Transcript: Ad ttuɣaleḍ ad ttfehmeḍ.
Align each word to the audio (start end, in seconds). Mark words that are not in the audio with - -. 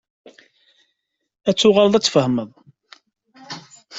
Ad 1.49 1.55
ttuɣaleḍ 1.55 1.93
ad 1.95 2.03
ttfehmeḍ. 2.03 2.49